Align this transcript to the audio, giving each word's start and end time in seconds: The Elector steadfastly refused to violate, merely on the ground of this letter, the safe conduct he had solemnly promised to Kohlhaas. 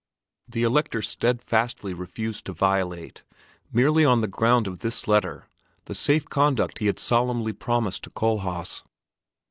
The 0.49 0.63
Elector 0.63 1.03
steadfastly 1.03 1.93
refused 1.93 2.45
to 2.47 2.53
violate, 2.53 3.21
merely 3.71 4.03
on 4.03 4.21
the 4.21 4.27
ground 4.27 4.65
of 4.65 4.79
this 4.79 5.07
letter, 5.07 5.47
the 5.85 5.93
safe 5.93 6.25
conduct 6.27 6.79
he 6.79 6.87
had 6.87 6.97
solemnly 6.97 7.53
promised 7.53 8.05
to 8.05 8.09
Kohlhaas. 8.09 8.81